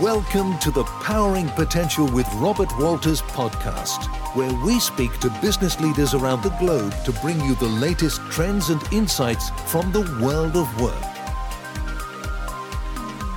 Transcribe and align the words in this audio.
Welcome 0.00 0.58
to 0.58 0.72
the 0.72 0.82
Powering 0.82 1.48
Potential 1.50 2.10
with 2.10 2.26
Robert 2.34 2.68
Walters 2.80 3.22
podcast, 3.22 4.06
where 4.34 4.52
we 4.64 4.80
speak 4.80 5.16
to 5.20 5.30
business 5.40 5.78
leaders 5.78 6.14
around 6.14 6.42
the 6.42 6.50
globe 6.58 6.92
to 7.04 7.12
bring 7.12 7.40
you 7.42 7.54
the 7.54 7.68
latest 7.68 8.20
trends 8.22 8.70
and 8.70 8.82
insights 8.92 9.50
from 9.70 9.92
the 9.92 10.00
world 10.20 10.56
of 10.56 10.80
work. 10.80 10.98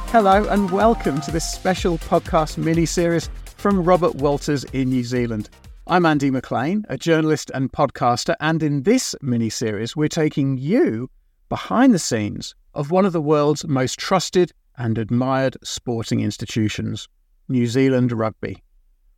Hello, 0.09 0.47
and 0.49 0.71
welcome 0.71 1.21
to 1.21 1.29
this 1.29 1.47
special 1.47 1.99
podcast 1.99 2.57
mini 2.57 2.87
series 2.87 3.29
from 3.57 3.83
Robert 3.83 4.15
Walters 4.15 4.63
in 4.63 4.89
New 4.89 5.03
Zealand. 5.03 5.51
I'm 5.85 6.07
Andy 6.07 6.31
McLean, 6.31 6.85
a 6.89 6.97
journalist 6.97 7.51
and 7.53 7.71
podcaster, 7.71 8.33
and 8.39 8.63
in 8.63 8.81
this 8.81 9.13
mini 9.21 9.51
series, 9.51 9.95
we're 9.95 10.07
taking 10.07 10.57
you 10.57 11.11
behind 11.49 11.93
the 11.93 11.99
scenes 11.99 12.55
of 12.73 12.89
one 12.89 13.05
of 13.05 13.13
the 13.13 13.21
world's 13.21 13.67
most 13.67 13.99
trusted 13.99 14.53
and 14.77 14.97
admired 14.97 15.57
sporting 15.63 16.19
institutions, 16.19 17.07
New 17.49 17.67
Zealand 17.67 18.11
Rugby. 18.11 18.63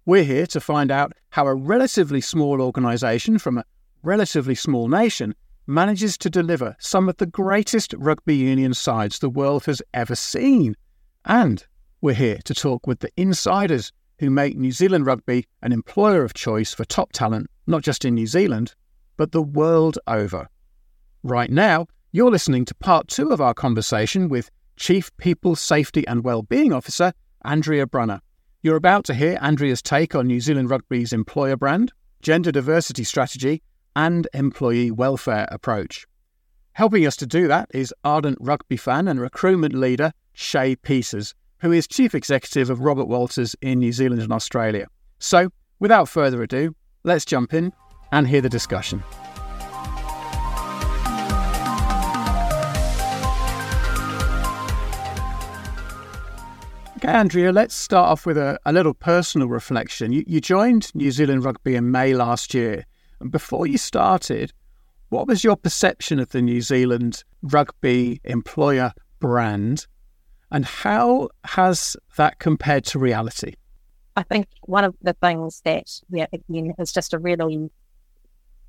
We're 0.06 0.24
here 0.24 0.48
to 0.48 0.60
find 0.60 0.92
out 0.92 1.14
how 1.30 1.46
a 1.46 1.56
relatively 1.56 2.22
small 2.22 2.62
organisation 2.62 3.38
from 3.38 3.58
a 3.58 3.66
relatively 4.02 4.56
small 4.56 4.88
nation 4.88 5.36
manages 5.68 6.18
to 6.18 6.30
deliver 6.30 6.76
some 6.80 7.08
of 7.08 7.18
the 7.18 7.28
greatest 7.28 7.94
rugby 7.98 8.36
union 8.36 8.74
sides 8.74 9.20
the 9.20 9.30
world 9.30 9.66
has 9.66 9.82
ever 9.94 10.16
seen. 10.16 10.76
And 11.26 11.64
we're 12.02 12.16
here 12.16 12.40
to 12.46 12.54
talk 12.56 12.88
with 12.88 13.00
the 13.00 13.12
insiders 13.18 13.92
who 14.20 14.30
make 14.30 14.58
New 14.58 14.72
Zealand 14.72 15.06
Rugby 15.06 15.46
an 15.62 15.72
employer 15.72 16.24
of 16.24 16.34
choice 16.34 16.74
for 16.74 16.86
top 16.86 17.12
talent, 17.12 17.48
not 17.68 17.84
just 17.84 18.04
in 18.04 18.16
New 18.16 18.28
Zealand, 18.28 18.74
but 19.16 19.32
the 19.32 19.42
world 19.42 20.00
over. 20.08 20.50
Right 21.24 21.52
now, 21.52 21.88
you're 22.12 22.32
listening 22.32 22.66
to 22.66 22.76
part 22.76 23.08
two 23.08 23.30
of 23.30 23.42
our 23.42 23.54
conversation 23.54 24.30
with 24.30 24.50
Chief 24.80 25.16
People 25.18 25.58
Safety 25.58 26.08
and 26.08 26.24
Wellbeing 26.24 26.72
Officer 26.72 27.12
Andrea 27.44 27.86
Brunner. 27.86 28.22
You're 28.62 28.78
about 28.78 29.04
to 29.06 29.14
hear 29.14 29.38
Andrea's 29.42 29.82
take 29.82 30.16
on 30.16 30.26
New 30.26 30.40
Zealand 30.40 30.70
Rugby's 30.70 31.12
employer 31.12 31.58
brand, 31.58 31.92
gender 32.22 32.52
diversity 32.52 33.04
strategy, 33.04 33.62
and 33.96 34.28
employee 34.34 34.90
welfare 34.90 35.48
approach. 35.52 36.08
Helping 36.72 37.06
us 37.06 37.18
to 37.18 37.28
do 37.28 37.48
that 37.50 37.70
is 37.74 37.94
ardent 38.06 38.38
rugby 38.40 38.78
fan 38.78 39.10
and 39.10 39.20
recruitment 39.20 39.74
leader 39.74 40.14
Shay 40.32 40.78
Peters, 40.78 41.36
who 41.60 41.74
is 41.74 41.86
Chief 41.86 42.16
Executive 42.16 42.70
of 42.70 42.80
Robert 42.80 43.06
Walters 43.06 43.58
in 43.62 43.80
New 43.80 43.92
Zealand 43.92 44.22
and 44.22 44.32
Australia. 44.32 44.88
So, 45.20 45.50
without 45.80 46.08
further 46.08 46.42
ado, 46.42 46.74
let's 47.04 47.26
jump 47.26 47.54
in 47.54 47.74
and 48.14 48.26
hear 48.26 48.42
the 48.42 48.50
discussion. 48.50 49.04
Okay, 57.02 57.14
Andrea, 57.14 57.54
let's 57.54 57.76
start 57.76 58.10
off 58.10 58.26
with 58.26 58.38
a, 58.38 58.60
a 58.66 58.74
little 58.74 58.94
personal 58.94 59.48
reflection. 59.48 60.12
You, 60.12 60.26
you 60.28 60.42
joined 60.42 60.94
New 60.94 61.12
Zealand 61.12 61.46
Rugby 61.46 61.76
in 61.76 61.92
May 61.92 62.14
last 62.14 62.54
year. 62.54 62.86
And 63.22 63.32
before 63.32 63.66
you 63.66 63.78
started, 63.78 64.52
what 65.08 65.26
was 65.26 65.42
your 65.42 65.56
perception 65.56 66.20
of 66.20 66.32
the 66.32 66.42
New 66.42 66.60
Zealand 66.60 67.24
Rugby 67.42 68.20
employer 68.26 68.92
brand? 69.20 69.88
And 70.52 70.66
how 70.66 71.30
has 71.46 71.96
that 72.18 72.40
compared 72.40 72.84
to 72.88 73.00
reality? 73.00 73.54
I 74.18 74.24
think 74.24 74.50
one 74.64 74.84
of 74.84 74.94
the 75.02 75.14
things 75.14 75.62
that, 75.64 75.90
yeah, 76.10 76.28
again, 76.34 76.74
is 76.80 76.92
just 76.92 77.14
a 77.14 77.18
really 77.18 77.72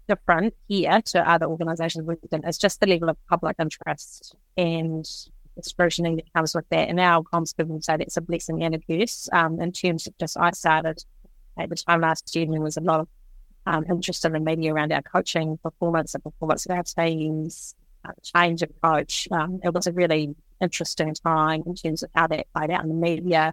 different 0.07 0.55
here 0.69 1.03
to 1.07 1.29
other 1.29 1.47
organisations 1.47 2.07
within 2.07 2.47
is 2.47 2.59
just 2.59 2.79
the 2.79 2.87
level 2.87 3.09
of 3.09 3.17
public 3.27 3.57
interest 3.59 4.37
and 4.57 5.05
scrutiny 5.63 6.17
that 6.17 6.33
comes 6.33 6.55
with 6.55 6.69
that. 6.71 6.89
And 6.89 7.01
our 7.01 7.23
comms 7.23 7.57
people 7.57 7.81
say 7.81 7.97
that's 7.97 8.17
a 8.17 8.21
blessing 8.21 8.63
and 8.63 8.75
a 8.75 8.79
curse. 8.79 9.29
Um, 9.33 9.61
in 9.61 9.73
terms 9.73 10.07
of 10.07 10.17
just, 10.19 10.37
I 10.37 10.51
started 10.53 11.05
at 11.59 11.69
the 11.69 11.77
time 11.77 12.01
last 12.01 12.35
year, 12.35 12.45
and 12.45 12.55
there 12.55 12.61
was 12.61 12.77
a 12.77 12.81
lot 12.81 13.01
of 13.01 13.09
um, 13.67 13.85
interest 13.89 14.25
in 14.25 14.33
the 14.33 14.41
media 14.41 14.73
around 14.73 14.93
our 14.93 15.03
coaching 15.03 15.59
performance 15.59 16.15
and 16.15 16.25
performance 16.25 16.67
of 16.67 16.73
our 16.77 16.83
teams, 16.83 17.75
uh, 18.05 18.13
change 18.23 18.63
of 18.63 18.71
coach. 18.83 19.29
Um, 19.31 19.61
it 19.63 19.75
was 19.75 19.87
a 19.87 19.93
really 19.93 20.35
interesting 20.61 21.15
time 21.15 21.63
in 21.67 21.75
terms 21.75 22.03
of 22.03 22.11
how 22.15 22.27
that 22.29 22.47
played 22.55 22.71
out 22.71 22.83
in 22.83 22.89
the 22.89 22.95
media. 22.95 23.53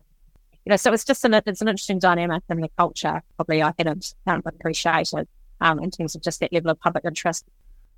You 0.66 0.72
know, 0.72 0.78
so 0.78 0.91
it's 0.91 1.06
just 1.06 1.24
an 1.24 1.34
it's 1.34 1.62
an 1.62 1.68
interesting 1.68 2.00
dynamic 2.00 2.44
in 2.50 2.59
the 2.62 2.69
culture. 2.78 3.22
Probably 3.38 3.62
I 3.62 3.74
hadn't 3.78 4.13
um, 4.25 4.41
appreciated 4.46 5.28
um, 5.62 5.80
in 5.80 5.91
terms 5.91 6.16
of 6.16 6.22
just 6.22 6.40
that 6.41 6.52
level 6.52 6.72
of 6.72 6.80
public 6.80 7.06
interest. 7.06 7.46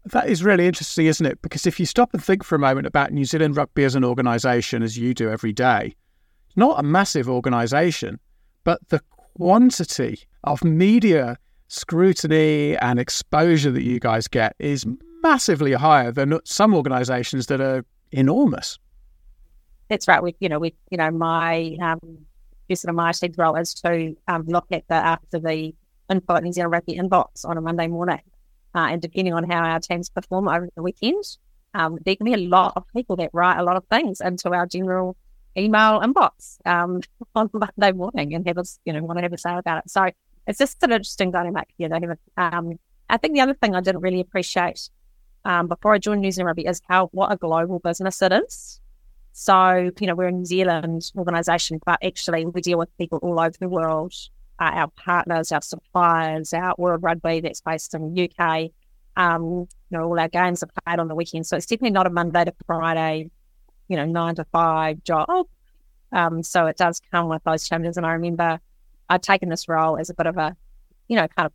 That 0.06 0.30
is 0.30 0.44
really 0.44 0.66
interesting, 0.66 1.06
isn't 1.06 1.26
it? 1.26 1.42
Because 1.42 1.68
if 1.68 1.80
you 1.80 1.86
stop 1.86 2.14
and 2.14 2.24
think 2.24 2.44
for 2.44 2.56
a 2.56 2.60
moment 2.60 2.88
about 2.88 3.12
New 3.12 3.26
Zealand 3.26 3.58
Rugby 3.58 3.84
as 3.84 3.96
an 3.96 4.04
organisation, 4.04 4.82
as 4.82 4.98
you 4.98 5.14
do 5.14 5.30
every 5.30 5.54
day, 5.54 5.96
not 6.56 6.80
a 6.80 6.84
massive 6.84 7.30
organisation, 7.30 8.20
but 8.64 8.80
the 8.90 9.02
quantity 9.36 10.22
of 10.44 10.64
media 10.64 11.38
scrutiny 11.68 12.76
and 12.78 13.00
exposure 13.00 13.72
that 13.72 13.84
you 13.84 14.00
guys 14.00 14.28
get 14.28 14.56
is 14.58 14.86
massively 15.22 15.74
higher 15.74 16.12
than 16.12 16.40
some 16.44 16.74
organisations 16.74 17.48
that 17.48 17.62
are 17.62 17.86
enormous. 18.12 18.80
That's 19.90 20.08
right. 20.08 20.24
We, 20.24 20.36
you 20.40 20.50
know, 20.50 20.60
we, 20.60 20.74
you 20.90 20.98
know, 20.98 21.12
my 21.12 21.76
um, 21.82 22.00
person 22.70 22.90
of 22.90 22.96
my 22.96 23.12
team's 23.12 23.38
role 23.38 23.56
is 23.56 23.74
to 23.76 24.16
um, 24.28 24.46
look 24.48 24.66
at 24.72 24.88
the 24.88 24.96
after 24.96 25.40
the 25.40 25.74
info 26.10 26.40
New 26.40 26.54
Zealand 26.54 26.72
Rugby 26.72 26.96
inbox 26.96 27.46
on 27.46 27.58
a 27.58 27.62
Monday 27.62 27.88
morning 27.88 28.22
uh, 28.76 28.88
and 28.92 29.02
depending 29.02 29.34
on 29.34 29.50
how 29.50 29.64
our 29.64 29.80
teams 29.80 30.10
perform 30.10 30.48
over 30.48 30.70
the 30.76 30.82
weekend, 30.82 31.24
um, 31.74 31.98
there 32.06 32.16
can 32.16 32.26
be 32.26 32.34
a 32.34 32.38
lot 32.38 32.74
of 32.76 32.84
people 32.96 33.16
that 33.18 33.30
write 33.34 33.60
a 33.60 33.64
lot 33.64 33.76
of 33.76 33.86
things 33.86 34.22
into 34.22 34.50
our 34.50 34.66
general 34.66 35.16
email 35.58 36.00
inbox 36.02 36.58
um, 36.66 37.02
on 37.36 37.50
Monday 37.54 37.92
morning 37.92 38.34
and 38.34 38.48
have 38.48 38.58
us, 38.58 38.80
you 38.86 38.94
know, 38.94 39.04
want 39.04 39.18
to 39.18 39.24
have 39.24 39.34
a 39.34 39.38
say 39.38 39.56
about 39.56 39.84
it. 39.86 39.90
So 39.90 40.10
it's 40.48 40.60
just 40.60 40.82
an 40.84 40.92
interesting 40.92 41.32
dynamic. 41.32 41.70
You 41.78 41.90
know, 41.90 42.00
um, 42.38 42.80
I 43.10 43.18
think 43.18 43.34
the 43.34 43.42
other 43.42 43.54
thing 43.54 43.76
I 43.76 43.82
didn't 43.82 44.02
really 44.02 44.20
appreciate 44.20 44.90
um, 45.46 45.68
before 45.68 45.94
I 45.94 45.98
joined 45.98 46.22
New 46.22 46.32
Zealand 46.32 46.48
Rugby 46.48 46.66
is 46.66 46.82
how 46.88 47.08
what 47.08 47.32
a 47.32 47.38
global 47.38 47.80
business 47.80 48.22
it 48.22 48.32
is. 48.32 48.82
So, 49.34 49.92
you 50.00 50.08
know, 50.08 50.16
we're 50.16 50.28
a 50.28 50.32
New 50.32 50.46
Zealand 50.46 51.12
organisation, 51.16 51.80
but 51.86 52.00
actually 52.04 52.46
we 52.46 52.62
deal 52.62 52.78
with 52.78 52.96
people 52.98 53.20
all 53.20 53.40
over 53.40 53.56
the 53.60 53.70
world 53.70 54.14
uh, 54.60 54.72
our 54.74 54.88
partners, 54.90 55.52
our 55.52 55.62
suppliers, 55.62 56.54
our 56.54 56.76
World 56.78 57.02
Rugby 57.02 57.40
that's 57.40 57.62
based 57.62 57.94
in 57.94 58.14
the 58.14 58.30
UK. 58.30 58.72
Um, 59.16 59.68
you 59.90 59.98
know, 59.98 60.04
all 60.04 60.20
our 60.20 60.28
games 60.28 60.64
are 60.64 60.70
played 60.86 61.00
on 61.00 61.08
the 61.08 61.16
weekend. 61.16 61.46
So 61.48 61.58
it's 61.58 61.66
definitely 61.66 61.92
not 61.92 62.08
a 62.08 62.10
Monday 62.10 62.46
to 62.46 62.54
Friday, 62.66 63.32
you 63.88 63.98
know, 63.98 64.06
nine 64.06 64.36
to 64.36 64.46
five 64.46 65.04
job. 65.04 65.48
Um, 66.12 66.44
so 66.44 66.66
it 66.66 66.78
does 66.78 67.02
come 67.12 67.30
with 67.30 67.44
those 67.44 67.68
challenges. 67.68 67.98
And 67.98 68.06
I 68.06 68.14
remember 68.14 68.60
I'd 69.10 69.24
taken 69.24 69.50
this 69.50 69.68
role 69.68 69.98
as 69.98 70.10
a 70.10 70.14
bit 70.14 70.28
of 70.28 70.38
a, 70.38 70.56
you 71.08 71.16
know, 71.16 71.28
kind 71.28 71.48
of 71.48 71.54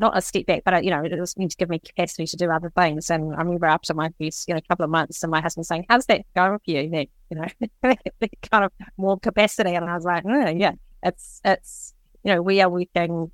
not 0.00 0.16
a 0.16 0.22
step 0.22 0.46
back, 0.46 0.62
but 0.64 0.74
uh, 0.74 0.78
you 0.78 0.90
know, 0.90 1.02
it 1.02 1.18
was 1.18 1.36
meant 1.36 1.50
to 1.50 1.56
give 1.56 1.68
me 1.68 1.80
capacity 1.80 2.26
to 2.26 2.36
do 2.36 2.50
other 2.50 2.70
things. 2.70 3.10
And 3.10 3.34
I 3.34 3.38
remember 3.38 3.66
after 3.66 3.92
my 3.92 4.10
first, 4.20 4.48
you 4.48 4.54
know, 4.54 4.60
couple 4.68 4.84
of 4.84 4.90
months, 4.90 5.22
and 5.22 5.30
my 5.30 5.40
husband 5.40 5.66
saying, 5.66 5.86
"How's 5.88 6.06
that 6.06 6.22
going 6.34 6.58
for 6.58 6.70
you?" 6.70 6.88
That 6.90 7.06
you 7.28 7.36
know, 7.36 7.96
kind 8.50 8.64
of 8.64 8.72
more 8.96 9.18
capacity, 9.18 9.74
and 9.74 9.84
I 9.84 9.94
was 9.94 10.04
like, 10.04 10.24
oh, 10.26 10.48
"Yeah, 10.48 10.72
it's 11.02 11.40
it's 11.44 11.94
you 12.24 12.32
know 12.32 12.42
we 12.42 12.60
are 12.60 12.68
working 12.68 13.30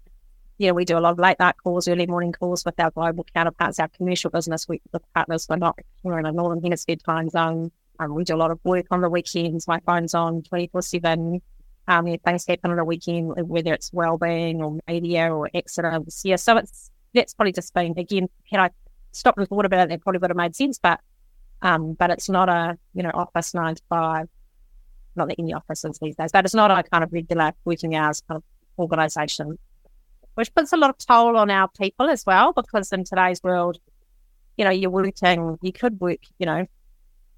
you 0.59 0.69
know 0.69 0.75
we 0.75 0.85
do 0.85 0.97
a 0.97 1.01
lot 1.01 1.13
of 1.13 1.19
late 1.19 1.39
night 1.39 1.57
calls 1.63 1.89
early 1.89 2.07
morning 2.07 2.33
calls 2.33 2.65
with 2.65 2.79
our 2.81 2.91
global 2.91 3.27
counterparts 3.35 3.79
our 3.79 3.89
commercial 3.89 4.31
business 4.31 4.69
we 4.69 4.81
with 4.93 5.03
partners 5.15 5.47
we're 5.49 5.57
not 5.57 5.79
we're 6.03 6.19
in 6.19 6.27
a 6.27 6.33
northern 6.33 6.63
hemisphere 6.63 6.97
time 6.97 7.29
zone. 7.29 7.71
Um, 7.99 8.15
we 8.15 8.25
do 8.25 8.35
a 8.35 8.37
lot 8.37 8.51
of 8.51 8.61
work 8.63 8.87
on 8.91 9.01
the 9.01 9.09
weekends 9.09 9.67
my 9.67 9.81
phone's 9.81 10.15
on 10.15 10.43
24 10.43 10.83
7 10.83 11.41
um, 11.89 12.19
things 12.25 12.47
happen 12.47 12.71
on 12.71 12.79
a 12.79 12.85
weekend 12.85 13.49
whether 13.49 13.73
it's 13.73 13.93
well-being 13.93 14.63
or 14.63 14.79
media 14.87 15.33
or 15.33 15.49
accidents 15.55 16.23
yeah 16.25 16.37
so 16.37 16.57
it's 16.57 16.91
that's 17.15 17.33
probably 17.33 17.53
just 17.53 17.73
been 17.73 17.99
again 17.99 18.29
had 18.51 18.61
I 18.61 18.71
stopped 19.13 19.39
and 19.39 19.49
thought 19.49 19.65
about 19.65 19.81
it 19.81 19.89
that 19.89 20.03
probably 20.03 20.19
would 20.19 20.31
have 20.31 20.37
made 20.37 20.55
sense 20.55 20.79
but 20.79 21.01
um, 21.63 21.95
but 21.95 22.11
it's 22.11 22.29
not 22.29 22.49
a 22.49 22.77
you 22.93 23.03
know 23.03 23.11
office 23.15 23.55
nine 23.55 23.77
to 23.77 23.83
five 23.89 24.29
not 25.17 25.29
that 25.29 25.39
any 25.39 25.53
offices 25.53 25.99
these 26.01 26.17
days, 26.17 26.33
but 26.33 26.45
it's 26.45 26.55
not 26.55 26.71
a 26.71 26.83
kind 26.89 27.05
of 27.05 27.13
regular 27.13 27.53
working 27.65 27.95
hours 27.95 28.23
kind 28.29 28.37
of 28.37 28.45
organisation, 28.79 29.59
which 30.35 30.55
puts 30.55 30.73
a 30.73 30.77
lot 30.77 30.91
of 30.91 30.99
toll 30.99 31.37
on 31.37 31.51
our 31.51 31.69
people 31.69 32.09
as 32.09 32.25
well. 32.27 32.53
Because 32.53 32.93
in 32.93 33.05
today's 33.05 33.43
world, 33.43 33.79
you 34.57 34.65
know, 34.65 34.71
you're 34.71 34.91
working, 34.91 35.59
you 35.63 35.73
could 35.73 36.01
work, 36.01 36.21
you 36.39 36.47
know, 36.47 36.67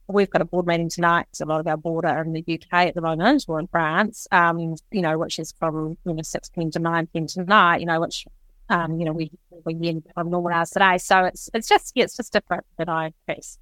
we've 0.08 0.30
got 0.30 0.42
a 0.42 0.44
board 0.44 0.66
meeting 0.66 0.88
tonight. 0.88 1.26
So 1.32 1.44
a 1.44 1.46
lot 1.46 1.60
of 1.60 1.66
our 1.66 1.76
board 1.76 2.04
are 2.04 2.22
in 2.22 2.32
the 2.32 2.44
UK 2.48 2.88
at 2.88 2.94
the 2.94 3.00
moment, 3.00 3.44
or 3.48 3.60
in 3.60 3.68
France, 3.68 4.26
um, 4.32 4.58
you 4.90 5.02
know, 5.02 5.18
which 5.18 5.38
is 5.38 5.52
from 5.58 5.96
you 6.04 6.14
know 6.14 6.22
six 6.22 6.48
p.m. 6.48 6.70
to 6.72 6.78
nine 6.78 7.06
p.m. 7.06 7.26
tonight. 7.26 7.80
You 7.80 7.86
know, 7.86 8.00
which 8.00 8.26
um, 8.68 8.98
you 8.98 9.04
know 9.04 9.12
we 9.12 9.30
we 9.64 9.88
end 9.88 10.06
on 10.16 10.30
normal 10.30 10.52
hours 10.52 10.70
today. 10.70 10.98
So 10.98 11.24
it's 11.24 11.50
it's 11.54 11.68
just 11.68 11.92
yeah, 11.94 12.04
it's 12.04 12.16
just 12.16 12.32
different 12.32 12.64
than 12.76 12.88
I 12.88 13.12
first 13.26 13.58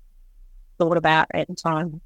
thought 0.78 0.96
about 0.96 1.28
at 1.34 1.48
the 1.48 1.54
time. 1.54 2.00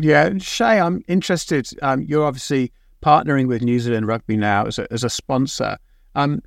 Yeah, 0.00 0.30
Shay, 0.38 0.78
I'm 0.78 1.02
interested. 1.08 1.68
Um, 1.82 2.02
you're 2.02 2.24
obviously 2.24 2.72
partnering 3.02 3.48
with 3.48 3.62
New 3.62 3.80
Zealand 3.80 4.06
Rugby 4.06 4.36
now 4.36 4.66
as 4.66 4.78
a, 4.78 4.90
as 4.92 5.02
a 5.02 5.10
sponsor. 5.10 5.76
Um, 6.14 6.40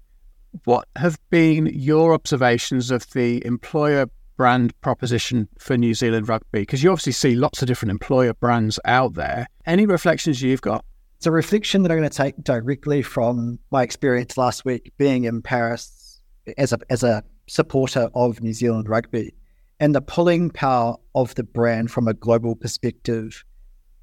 what 0.64 0.88
have 0.96 1.20
been 1.30 1.66
your 1.68 2.14
observations 2.14 2.92
of 2.92 3.10
the 3.12 3.46
employer 3.46 4.08
brand 4.38 4.80
proposition 4.80 5.50
for 5.60 5.78
New 5.78 5.94
Zealand 5.94 6.30
rugby? 6.30 6.62
Because 6.62 6.82
you 6.82 6.92
obviously 6.92 7.12
see 7.12 7.36
lots 7.36 7.62
of 7.62 7.68
different 7.68 7.92
employer 7.92 8.34
brands 8.34 8.80
out 8.86 9.16
there. 9.16 9.48
Any 9.66 9.86
reflections 9.86 10.42
you've 10.42 10.62
got? 10.62 10.86
It's 11.18 11.26
a 11.26 11.32
reflection 11.32 11.84
that 11.84 11.92
I'm 11.92 11.98
going 11.98 12.10
to 12.10 12.18
take 12.18 12.42
directly 12.44 13.02
from 13.02 13.60
my 13.70 13.84
experience 13.84 14.38
last 14.38 14.64
week 14.64 14.94
being 14.98 15.26
in 15.26 15.42
Paris 15.42 16.22
as 16.58 16.72
a 16.74 16.80
as 16.90 17.04
a 17.04 17.24
supporter 17.48 18.10
of 18.16 18.42
New 18.42 18.54
Zealand 18.54 18.88
rugby 18.88 19.34
and 19.82 19.96
the 19.96 20.02
pulling 20.02 20.52
power 20.52 20.96
of 21.16 21.34
the 21.36 21.44
brand 21.44 21.90
from 21.90 22.08
a 22.08 22.14
global 22.14 22.56
perspective. 22.56 23.44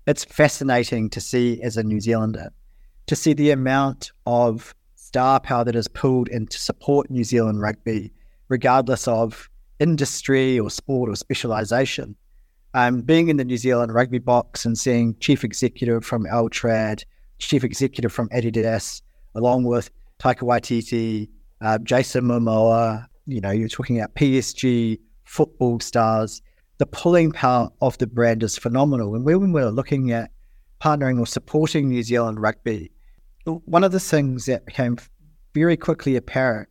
It's 0.09 0.25
fascinating 0.25 1.09
to 1.11 1.21
see 1.21 1.63
as 1.63 1.77
a 1.77 1.85
New 1.85 2.01
Zealander 2.01 2.51
to 3.07 3.17
see 3.17 3.33
the 3.33 3.53
amount 3.53 4.11
of 4.27 4.75
star 4.97 5.39
power 5.41 5.65
that 5.65 5.77
is 5.77 5.89
pulled 5.89 6.29
in 6.29 6.47
to 6.49 6.59
support 6.59 7.09
New 7.11 7.25
Zealand 7.25 7.63
rugby, 7.63 8.13
regardless 8.49 9.07
of 9.07 9.49
industry 9.79 10.59
or 10.59 10.69
sport 10.69 11.09
or 11.09 11.15
specialisation. 11.15 12.17
Um, 12.75 13.01
being 13.01 13.29
in 13.29 13.37
the 13.37 13.45
New 13.45 13.57
Zealand 13.57 13.95
rugby 13.95 14.19
box 14.19 14.67
and 14.67 14.77
seeing 14.77 15.17
chief 15.21 15.45
executive 15.45 16.05
from 16.05 16.25
Altrad, 16.25 17.05
chief 17.39 17.63
executive 17.63 18.13
from 18.13 18.29
Adidas, 18.31 19.01
along 19.37 19.65
with 19.65 19.91
Taika 20.19 20.41
Waititi, 20.41 21.29
uh, 21.61 21.79
Jason 21.79 22.25
Momoa, 22.25 23.07
you 23.27 23.41
know, 23.41 23.51
you're 23.51 23.69
talking 23.69 23.99
about 23.99 24.15
PSG, 24.17 24.99
football 25.29 25.79
stars. 25.79 26.43
The 26.79 26.87
pulling 26.87 27.33
power 27.33 27.69
of 27.81 27.99
the 27.99 28.07
brand 28.07 28.43
is 28.43 28.57
phenomenal. 28.57 29.15
And 29.15 29.25
when 29.25 29.53
we're 29.53 29.71
looking 29.71 30.11
at 30.11 30.31
partnering 30.81 31.19
or 31.19 31.27
supporting 31.27 31.89
New 31.89 32.03
Zealand 32.03 32.41
rugby, 32.41 32.91
one 33.45 33.85
of 33.85 33.93
the 33.93 34.01
things 34.01 34.47
that 34.47 34.67
became 34.67 34.97
very 35.55 35.77
quickly 35.77 36.17
apparent 36.17 36.69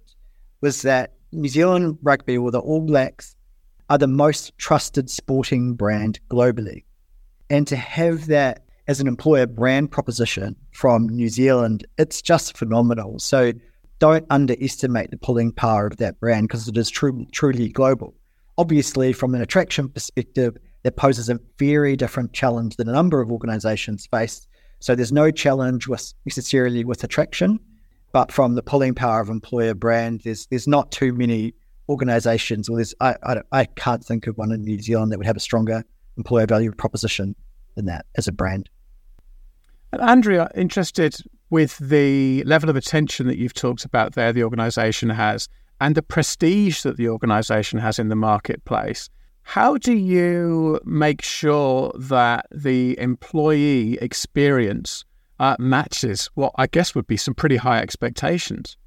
was 0.62 0.82
that 0.82 1.14
New 1.32 1.50
Zealand 1.50 1.98
rugby 2.02 2.38
or 2.38 2.52
the 2.52 2.60
All 2.60 2.82
Blacks 2.82 3.36
are 3.90 3.98
the 3.98 4.08
most 4.08 4.58
trusted 4.58 5.10
sporting 5.10 5.74
brand 5.74 6.20
globally. 6.30 6.84
And 7.50 7.68
to 7.68 7.76
have 7.76 8.28
that 8.28 8.64
as 8.88 9.00
an 9.00 9.08
employer 9.08 9.46
brand 9.46 9.92
proposition 9.92 10.56
from 10.72 11.08
New 11.08 11.30
Zealand, 11.30 11.86
it's 11.98 12.22
just 12.22 12.58
phenomenal. 12.58 13.20
So 13.20 13.54
don't 14.00 14.26
underestimate 14.30 15.12
the 15.12 15.18
pulling 15.18 15.52
power 15.52 15.88
of 15.88 15.98
that 15.98 16.20
brand 16.20 16.48
because 16.48 16.68
it 16.68 16.78
is 16.78 16.90
truly, 16.90 17.28
truly 17.32 17.70
global. 17.70 18.14
Obviously, 18.58 19.14
from 19.14 19.36
an 19.36 19.42
attraction 19.42 19.90
perspective, 19.90 20.58
that 20.84 20.96
poses 20.96 21.30
a 21.30 21.40
very 21.58 21.96
different 21.96 22.34
challenge 22.34 22.78
than 22.78 22.88
a 22.88 22.94
number 22.94 23.20
of 23.20 23.32
organizations 23.32 24.06
face 24.06 24.48
so 24.80 24.96
there's 24.96 25.12
no 25.12 25.32
challenge 25.32 25.88
with 25.88 26.14
necessarily 26.26 26.84
with 26.84 27.04
attraction, 27.04 27.60
but 28.12 28.32
from 28.32 28.56
the 28.56 28.62
pulling 28.62 28.94
power 28.94 29.20
of 29.22 29.30
employer 29.30 29.74
brand, 29.74 30.22
there's 30.24 30.46
there's 30.48 30.68
not 30.68 30.92
too 30.92 31.14
many 31.14 31.54
organisations, 31.90 32.70
or 32.70 32.78
there's 32.78 32.94
I, 33.00 33.16
I, 33.24 33.42
I 33.52 33.66
can't 33.66 34.04
think 34.04 34.28
of 34.28 34.38
one 34.38 34.52
in 34.52 34.62
New 34.62 34.80
Zealand 34.80 35.12
that 35.12 35.18
would 35.18 35.28
have 35.28 35.38
a 35.38 35.42
stronger 35.42 35.84
employer 36.16 36.46
value 36.46 36.72
proposition 36.72 37.36
than 37.76 37.86
that 37.86 38.06
as 38.16 38.28
a 38.28 38.32
brand. 38.32 38.70
Andrea, 40.00 40.50
interested 40.54 41.16
with 41.50 41.78
the 41.78 42.44
level 42.44 42.70
of 42.70 42.76
attention 42.76 43.26
that 43.28 43.38
you've 43.38 43.54
talked 43.54 43.86
about 43.86 44.14
there, 44.14 44.34
the 44.34 44.44
organisation 44.44 45.10
has, 45.10 45.48
and 45.80 45.96
the 45.96 46.02
prestige 46.02 46.82
that 46.82 46.98
the 46.98 47.10
organisation 47.10 47.80
has 47.80 48.00
in 48.00 48.10
the 48.10 48.16
marketplace. 48.16 49.10
How 49.44 49.78
do 49.78 49.94
you 49.94 50.80
make 50.84 51.22
sure 51.22 51.94
that 51.98 52.48
the 52.52 53.00
employee 53.00 53.98
experience 54.02 55.06
uh, 55.40 55.56
matches 55.60 56.30
what 56.34 56.54
I 56.56 56.68
guess 56.68 56.94
would 56.96 57.08
be 57.08 57.18
some 57.18 57.34
pretty 57.34 57.58
high 57.58 57.80
expectations? 57.80 58.78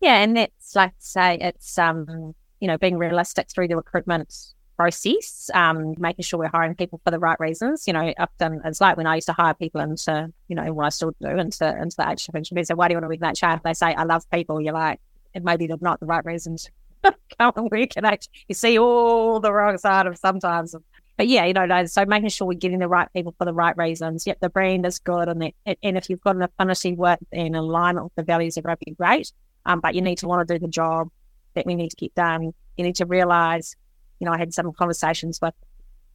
Yeah, 0.00 0.16
and 0.16 0.36
that's 0.36 0.76
like 0.76 0.92
say 0.98 1.38
it's 1.40 1.78
um 1.78 2.34
you 2.60 2.68
know 2.68 2.76
being 2.76 2.98
realistic 2.98 3.48
through 3.48 3.68
the 3.68 3.76
recruitment 3.76 4.53
process, 4.76 5.50
um, 5.54 5.94
making 5.98 6.22
sure 6.24 6.38
we're 6.38 6.48
hiring 6.48 6.74
people 6.74 7.00
for 7.04 7.10
the 7.10 7.18
right 7.18 7.38
reasons. 7.40 7.86
You 7.86 7.92
know, 7.92 8.12
often 8.18 8.60
it's 8.64 8.80
like 8.80 8.96
when 8.96 9.06
I 9.06 9.16
used 9.16 9.26
to 9.28 9.32
hire 9.32 9.54
people 9.54 9.80
into, 9.80 10.32
you 10.48 10.56
know, 10.56 10.72
what 10.72 10.86
I 10.86 10.88
still 10.90 11.12
do 11.20 11.28
into 11.28 11.68
into 11.68 11.96
the 11.96 12.04
HR 12.04 12.32
function. 12.32 12.64
So 12.64 12.74
why 12.74 12.88
do 12.88 12.94
you 12.94 13.00
want 13.00 13.12
to 13.12 13.18
be 13.18 13.24
in 13.24 13.50
HR? 13.50 13.60
They 13.62 13.74
say 13.74 13.94
I 13.94 14.04
love 14.04 14.28
people. 14.30 14.60
You're 14.60 14.74
like, 14.74 15.00
it 15.34 15.44
maybe 15.44 15.66
they're 15.66 15.76
not 15.80 16.00
the 16.00 16.06
right 16.06 16.24
reasons 16.24 16.70
come 17.38 17.52
and 17.56 17.70
work 17.70 17.90
and 17.96 18.06
actually 18.06 18.32
you 18.48 18.54
see 18.54 18.78
all 18.78 19.40
the 19.40 19.52
wrong 19.52 19.78
side 19.78 20.06
of 20.06 20.16
sometimes. 20.18 20.74
But 21.16 21.28
yeah, 21.28 21.44
you 21.44 21.52
know, 21.52 21.86
so 21.86 22.04
making 22.06 22.30
sure 22.30 22.48
we're 22.48 22.54
getting 22.54 22.80
the 22.80 22.88
right 22.88 23.08
people 23.12 23.34
for 23.38 23.44
the 23.44 23.52
right 23.52 23.76
reasons. 23.76 24.26
Yep, 24.26 24.40
the 24.40 24.48
brand 24.48 24.84
is 24.84 24.98
good, 24.98 25.28
and 25.28 25.52
and 25.64 25.96
if 25.96 26.10
you've 26.10 26.20
got 26.20 26.34
an 26.34 26.42
affinity 26.42 26.94
with 26.94 27.20
and 27.32 27.54
alignment 27.54 28.04
with 28.04 28.14
the 28.16 28.24
values 28.24 28.56
of 28.56 28.64
rugby, 28.64 28.96
great. 28.98 29.32
Um, 29.64 29.80
but 29.80 29.94
you 29.94 30.02
need 30.02 30.18
to 30.18 30.26
want 30.26 30.46
to 30.46 30.54
do 30.54 30.58
the 30.58 30.70
job 30.70 31.08
that 31.54 31.66
we 31.66 31.76
need 31.76 31.90
to 31.90 31.96
get 31.96 32.14
done. 32.16 32.52
You 32.76 32.84
need 32.84 32.96
to 32.96 33.06
realize, 33.06 33.76
you 34.18 34.26
know, 34.26 34.32
I 34.32 34.38
had 34.38 34.54
some 34.54 34.72
conversations 34.72 35.38
with 35.40 35.54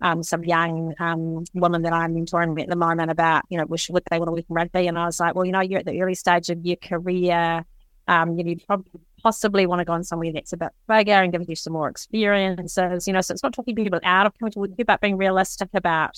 um, 0.02 0.24
some 0.24 0.44
young 0.44 0.94
um, 1.00 1.44
women 1.54 1.82
that 1.82 1.94
I'm 1.94 2.16
mentoring 2.16 2.62
at 2.62 2.70
the 2.70 2.76
moment 2.76 3.12
about, 3.12 3.44
you 3.50 3.58
know, 3.58 3.66
wish 3.66 3.90
would 3.90 4.04
they 4.10 4.18
want 4.18 4.30
to 4.30 4.32
work 4.32 4.46
in 4.50 4.56
rugby, 4.56 4.88
and 4.88 4.98
I 4.98 5.06
was 5.06 5.20
like, 5.20 5.36
well, 5.36 5.46
you 5.46 5.52
know, 5.52 5.62
you're 5.62 5.80
at 5.80 5.86
the 5.86 6.02
early 6.02 6.16
stage 6.16 6.50
of 6.50 6.66
your 6.66 6.78
career. 6.78 7.66
Um, 8.08 8.38
you 8.38 8.44
know, 8.44 8.50
you 8.52 8.58
probably 8.66 9.02
possibly 9.22 9.66
want 9.68 9.80
to 9.80 9.86
go 9.86 9.94
on 9.94 10.04
somewhere 10.04 10.32
that's 10.34 10.54
a 10.54 10.58
bit 10.58 10.70
bigger 10.88 11.12
and 11.12 11.32
give 11.32 11.48
you 11.48 11.56
some 11.56 11.74
more 11.74 11.90
experiences. 11.90 13.08
You 13.08 13.14
know, 13.14 13.22
so 13.22 13.34
it's 13.34 13.44
not 13.44 13.54
talking 13.54 13.76
people 13.76 14.00
out 14.04 14.26
of 14.26 14.38
coming 14.40 14.52
to 14.54 14.60
work 14.60 14.72
but 14.86 15.02
being 15.02 15.18
realistic 15.18 15.70
about 15.74 16.18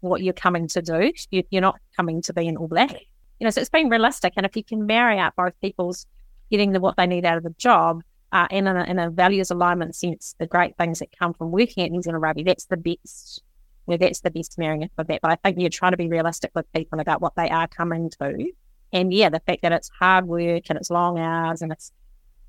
what 0.00 0.22
you're 0.22 0.34
coming 0.34 0.68
to 0.68 0.82
do. 0.82 1.12
You, 1.30 1.44
are 1.54 1.60
not 1.60 1.80
coming 1.96 2.20
to 2.22 2.32
be 2.34 2.48
an 2.48 2.56
All 2.56 2.68
Black. 2.68 2.92
You 3.38 3.44
know, 3.44 3.50
so 3.50 3.60
it's 3.60 3.70
being 3.70 3.88
realistic. 3.88 4.34
And 4.36 4.44
if 4.44 4.56
you 4.56 4.64
can 4.64 4.84
marry 4.86 5.18
up 5.18 5.34
both 5.36 5.58
people's 5.60 6.06
getting 6.50 6.72
the, 6.72 6.80
what 6.80 6.96
they 6.96 7.06
need 7.06 7.24
out 7.24 7.38
of 7.38 7.44
the 7.44 7.54
job 7.56 8.02
uh, 8.32 8.46
and 8.50 8.66
in 8.66 8.76
a, 8.76 8.84
in 8.84 8.98
a 8.98 9.10
values 9.10 9.50
alignment 9.50 9.94
sense, 9.94 10.34
the 10.38 10.46
great 10.46 10.76
things 10.76 11.00
that 11.00 11.16
come 11.16 11.34
from 11.34 11.50
working 11.50 11.84
at 11.84 11.92
New 11.92 12.02
Zealand 12.02 12.22
Rugby, 12.22 12.42
that's 12.42 12.66
the 12.66 12.76
best. 12.76 13.42
You 13.86 13.92
know, 13.92 13.98
that's 13.98 14.20
the 14.20 14.30
best 14.30 14.58
marrying 14.58 14.88
for 14.96 15.04
that. 15.04 15.20
But 15.20 15.32
I 15.32 15.36
think 15.36 15.58
you're 15.58 15.68
trying 15.68 15.92
to 15.92 15.96
be 15.96 16.08
realistic 16.08 16.52
with 16.54 16.72
people 16.72 17.00
about 17.00 17.20
what 17.20 17.34
they 17.36 17.50
are 17.50 17.68
coming 17.68 18.10
to. 18.20 18.50
And 18.92 19.12
yeah, 19.12 19.28
the 19.28 19.40
fact 19.40 19.62
that 19.62 19.72
it's 19.72 19.90
hard 19.98 20.26
work 20.26 20.64
and 20.68 20.78
it's 20.78 20.90
long 20.90 21.18
hours 21.18 21.62
and 21.62 21.72
it's 21.72 21.92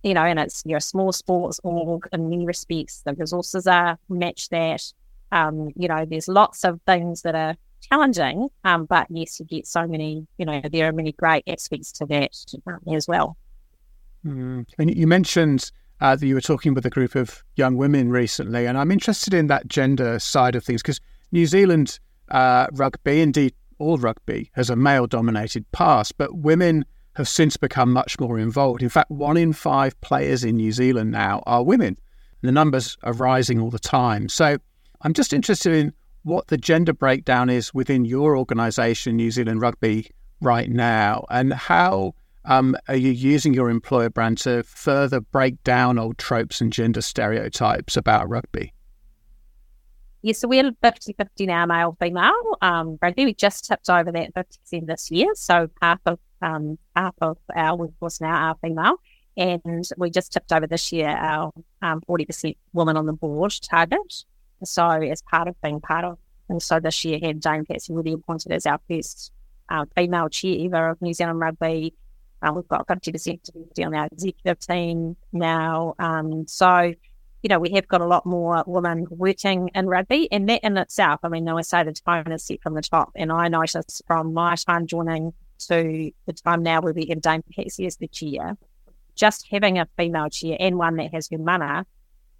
you 0.04 0.14
know, 0.14 0.24
and 0.24 0.38
it's 0.38 0.64
you're 0.66 0.78
a 0.78 0.82
small 0.82 1.12
sports 1.12 1.60
org 1.64 2.08
in 2.12 2.30
many 2.30 2.46
respects. 2.46 3.02
The 3.06 3.14
resources 3.14 3.68
are 3.68 3.98
match 4.10 4.50
that. 4.50 4.84
Um, 5.32 5.70
you 5.76 5.88
know, 5.88 6.06
there's 6.06 6.28
lots 6.28 6.64
of 6.64 6.80
things 6.86 7.24
that 7.24 7.34
are 7.34 7.56
challenging, 7.82 8.50
um, 8.64 8.86
but 8.86 9.08
yes, 9.10 9.40
you 9.40 9.46
get 9.46 9.66
so 9.66 9.88
many. 9.88 10.28
You 10.38 10.46
know, 10.46 10.62
there 10.72 10.90
are 10.90 10.92
many 10.92 11.14
great 11.14 11.44
aspects 11.48 11.92
to 11.94 12.06
that 12.08 12.36
as 12.94 13.08
well. 13.08 13.38
Mm. 14.26 14.66
And 14.78 14.96
you 14.96 15.08
mentioned 15.08 15.72
uh, 16.02 16.16
that 16.16 16.26
you 16.26 16.36
were 16.36 16.42
talking 16.42 16.74
with 16.74 16.86
a 16.86 16.90
group 16.90 17.16
of 17.16 17.44
young 17.56 17.76
women 17.78 18.10
recently, 18.10 18.66
and 18.66 18.78
I'm 18.78 18.92
interested 18.92 19.34
in 19.34 19.48
that 19.48 19.68
gender 19.68 20.20
side 20.20 20.56
of 20.56 20.64
things 20.64 20.82
because 20.82 21.00
New 21.32 21.46
Zealand 21.46 22.00
uh, 22.30 22.68
rugby, 22.74 23.22
indeed 23.22 23.54
all 23.80 23.98
rugby, 23.98 24.50
has 24.54 24.70
a 24.70 24.76
male-dominated 24.76 25.70
past, 25.72 26.18
but 26.18 26.36
women 26.38 26.86
have 27.16 27.28
since 27.28 27.58
become 27.58 27.92
much 27.92 28.20
more 28.20 28.40
involved. 28.40 28.82
In 28.82 28.90
fact, 28.90 29.12
one 29.12 29.38
in 29.38 29.54
five 29.54 30.00
players 30.02 30.44
in 30.44 30.56
New 30.56 30.72
Zealand 30.72 31.12
now 31.12 31.44
are 31.46 31.64
women. 31.64 31.98
The 32.42 32.52
numbers 32.52 32.98
are 33.04 33.14
rising 33.14 33.60
all 33.60 33.70
the 33.70 33.80
time. 33.80 34.30
So 34.30 34.58
I'm 35.02 35.14
just 35.14 35.32
interested 35.32 35.74
in 35.74 35.94
what 36.24 36.48
the 36.48 36.58
gender 36.58 36.94
breakdown 36.94 37.50
is 37.50 37.74
within 37.74 38.06
your 38.06 38.38
organisation, 38.38 39.16
New 39.16 39.32
Zealand 39.32 39.62
Rugby, 39.62 40.10
right 40.42 40.70
now, 40.70 41.26
and 41.30 41.54
how 41.54 42.16
um, 42.46 42.76
are 42.88 42.96
you 42.96 43.12
using 43.12 43.54
your 43.54 43.70
employer 43.70 44.10
brand 44.10 44.38
to 44.40 44.64
further 44.64 45.22
break 45.22 45.64
down 45.64 45.98
old 45.98 46.18
tropes 46.18 46.62
and 46.62 46.72
gender 46.72 47.02
stereotypes 47.02 47.98
about 47.98 48.30
rugby? 48.30 48.74
Yeah, 50.22 50.34
so 50.34 50.48
we're 50.48 50.72
50 50.82 51.14
50 51.14 51.46
now, 51.46 51.66
male 51.66 51.98
female. 52.00 52.34
Um, 52.62 52.98
rugby, 53.02 53.26
we 53.26 53.34
just 53.34 53.66
tipped 53.66 53.90
over 53.90 54.12
that 54.12 54.34
50% 54.34 54.88
this 54.88 55.12
year. 55.12 55.28
So 55.36 55.70
half 55.82 56.00
of 56.06 56.18
um, 56.42 56.78
half 56.96 57.16
of 57.22 57.38
our 57.56 57.76
workforce 57.76 58.22
now 58.22 58.50
are 58.50 58.56
female. 58.62 58.96
And 59.36 59.84
we 59.98 60.10
just 60.10 60.32
tipped 60.32 60.52
over 60.52 60.68
this 60.68 60.92
year 60.92 61.10
our 61.10 61.52
um, 61.82 62.02
40% 62.08 62.56
women 62.74 62.98
on 62.98 63.06
the 63.06 63.14
board 63.14 63.54
target. 63.70 64.26
So, 64.64 64.88
as 64.88 65.22
part 65.24 65.48
of 65.48 65.60
being 65.62 65.82
part 65.82 66.06
of, 66.06 66.18
and 66.48 66.62
so 66.62 66.80
this 66.80 67.04
year 67.04 67.20
had 67.22 67.42
Dame 67.42 67.66
Patsy 67.66 67.94
Reddy 67.94 68.14
appointed 68.14 68.52
as 68.52 68.66
our 68.66 68.80
first 68.90 69.32
uh, 69.70 69.86
female 69.96 70.30
chair 70.30 70.56
ever 70.66 70.90
of 70.90 71.02
New 71.02 71.14
Zealand 71.14 71.40
Rugby. 71.40 71.94
Uh, 72.44 72.52
we've 72.54 72.68
got 72.68 72.82
a 72.82 72.86
50% 72.86 73.86
on 73.86 73.96
our 73.96 74.08
executive 74.12 74.60
team 74.60 75.16
now. 75.32 75.96
Um, 75.98 76.46
so, 76.48 76.94
you 77.42 77.50
know, 77.50 77.60
we 77.60 77.72
have 77.72 77.88
got 77.88 78.02
a 78.02 78.06
lot 78.06 78.26
more 78.26 78.64
women 78.68 79.08
working 79.10 79.70
in 79.74 79.88
rugby, 79.88 80.30
and 80.32 80.50
that 80.50 80.64
in 80.64 80.78
itself, 80.78 81.22
I 81.24 81.30
mean, 81.30 81.48
I 81.48 81.62
say 81.62 81.84
the 81.84 81.94
tone 81.94 82.32
is 82.32 82.44
set 82.46 82.62
from 82.62 82.74
the 82.74 82.82
top. 82.82 83.12
And 83.16 83.32
I 83.32 83.48
noticed 83.48 84.02
from 84.08 84.34
my 84.34 84.56
time 84.56 84.88
joining 84.88 85.34
to 85.68 86.12
the 86.26 86.34
time 86.34 86.64
now 86.64 86.82
where 86.82 86.94
we 86.94 87.06
have 87.08 87.22
Dame 87.22 87.44
Patsy 87.56 87.86
as 87.86 87.98
the 87.98 88.08
chair, 88.08 88.58
just 89.16 89.48
having 89.50 89.80
a 89.80 89.88
female 89.98 90.30
chair 90.30 90.58
and 90.60 90.78
one 90.78 90.98
that 90.98 91.14
has 91.14 91.30
her 91.32 91.38
mana, 91.38 91.86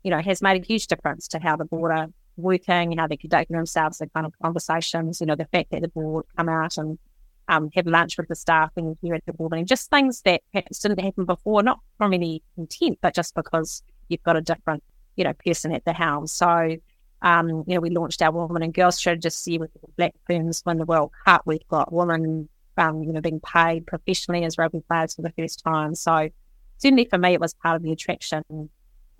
you 0.04 0.12
know, 0.12 0.22
has 0.22 0.42
made 0.42 0.62
a 0.62 0.66
huge 0.66 0.88
difference 0.88 1.30
to 1.30 1.40
how 1.40 1.56
the 1.56 1.66
board 1.66 1.92
are 1.92 2.08
working, 2.36 2.98
how 2.98 3.08
they're 3.08 3.16
conducting 3.16 3.56
themselves, 3.56 4.00
the 4.00 4.08
kind 4.08 4.26
of 4.26 4.34
conversations, 4.42 5.22
you 5.22 5.28
know, 5.28 5.36
the 5.36 5.46
fact 5.46 5.72
that 5.72 5.82
the 5.82 5.88
board 5.88 6.26
come 6.36 6.50
out 6.50 6.78
and 6.78 6.98
um, 7.48 7.70
have 7.76 7.88
lunch 7.88 8.18
with 8.18 8.28
the 8.28 8.36
staff 8.36 8.72
and 8.76 8.98
here 9.02 9.16
at 9.16 9.26
the 9.26 9.34
board 9.34 9.52
meeting, 9.52 9.66
just 9.66 9.90
things 9.90 10.22
that 10.22 10.42
perhaps 10.52 10.80
didn't 10.80 11.00
happen 11.00 11.26
before, 11.26 11.64
not 11.64 11.80
from 11.98 12.14
any 12.14 12.42
intent, 12.58 13.00
but 13.02 13.14
just 13.14 13.36
because 13.36 13.84
you've 14.10 14.24
got 14.24 14.36
a 14.36 14.42
different 14.42 14.84
you 15.16 15.24
know, 15.24 15.34
person 15.34 15.74
at 15.74 15.86
the 15.86 15.94
helm. 15.94 16.28
So, 16.28 16.78
um, 17.22 17.50
you 17.68 17.76
know, 17.76 17.80
we 17.80 17.90
launched 17.90 18.22
our 18.22 18.32
women 18.32 18.64
and 18.64 18.74
girls 18.74 18.98
strategy 18.98 19.58
with 19.58 19.72
the 19.74 19.80
Black 19.98 20.16
Ferns 20.28 20.64
win 20.66 20.78
the 20.78 20.86
World 20.86 21.12
Cup. 21.26 21.44
We've 21.46 21.68
got 21.68 21.94
women, 21.94 22.50
um, 22.78 23.04
you 23.04 23.14
know, 23.14 23.22
being 23.22 23.40
paid 23.40 23.86
professionally 23.86 24.44
as 24.44 24.58
rugby 24.58 24.82
players 24.88 25.16
for 25.16 25.22
the 25.22 25.34
first 25.38 25.64
time. 25.64 25.96
So, 25.96 26.30
certainly 26.78 27.06
for 27.06 27.18
me, 27.18 27.34
it 27.34 27.40
was 27.40 27.54
part 27.54 27.76
of 27.76 27.84
the 27.84 27.92
attraction 27.92 28.70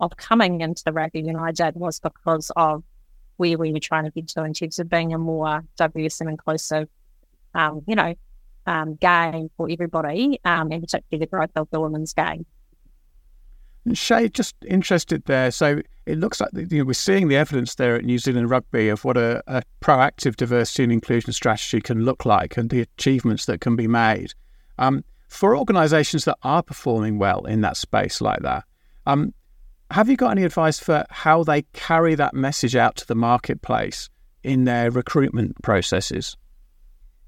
of 0.00 0.16
coming 0.16 0.60
into 0.60 0.82
the 0.84 0.92
Rugby 0.92 1.20
United 1.20 1.76
was 1.76 2.00
because 2.00 2.50
of 2.56 2.82
where 3.36 3.56
we 3.56 3.72
were 3.72 3.80
trying 3.80 4.04
to 4.04 4.10
get 4.10 4.28
to 4.28 4.44
in 4.44 4.52
terms 4.52 4.78
of 4.78 4.88
being 4.88 5.12
a 5.14 5.18
more 5.18 5.64
diverse 5.76 6.20
and 6.20 6.30
inclusive, 6.30 6.88
um, 7.54 7.82
you 7.86 7.94
know, 7.94 8.14
um, 8.66 8.94
game 8.96 9.50
for 9.56 9.68
everybody, 9.70 10.40
um, 10.44 10.72
and 10.72 10.82
particularly 10.82 11.24
the 11.24 11.30
growth 11.30 11.50
of 11.56 11.68
the 11.70 11.80
women's 11.80 12.12
game. 12.12 12.46
Shay, 13.92 14.28
just 14.28 14.54
interested 14.66 15.24
there. 15.26 15.50
So 15.50 15.82
it 16.06 16.18
looks 16.18 16.40
like 16.40 16.50
you 16.54 16.78
know, 16.78 16.84
we're 16.84 16.94
seeing 16.94 17.28
the 17.28 17.36
evidence 17.36 17.74
there 17.74 17.96
at 17.96 18.04
New 18.04 18.18
Zealand 18.18 18.48
Rugby 18.48 18.88
of 18.88 19.04
what 19.04 19.18
a, 19.18 19.42
a, 19.46 19.62
proactive 19.82 20.36
diversity 20.36 20.84
and 20.84 20.92
inclusion 20.92 21.32
strategy 21.32 21.82
can 21.82 22.04
look 22.04 22.24
like 22.24 22.56
and 22.56 22.70
the 22.70 22.80
achievements 22.80 23.44
that 23.44 23.60
can 23.60 23.76
be 23.76 23.86
made. 23.86 24.32
Um, 24.78 25.04
for 25.28 25.56
organisations 25.56 26.24
that 26.24 26.38
are 26.42 26.62
performing 26.62 27.18
well 27.18 27.44
in 27.44 27.60
that 27.60 27.76
space 27.76 28.22
like 28.22 28.40
that, 28.40 28.64
um, 29.06 29.34
have 29.90 30.08
you 30.08 30.16
got 30.16 30.30
any 30.30 30.44
advice 30.44 30.78
for 30.78 31.04
how 31.10 31.44
they 31.44 31.62
carry 31.74 32.14
that 32.14 32.32
message 32.32 32.74
out 32.74 32.96
to 32.96 33.06
the 33.06 33.14
marketplace 33.14 34.08
in 34.42 34.64
their 34.64 34.90
recruitment 34.90 35.60
processes? 35.62 36.36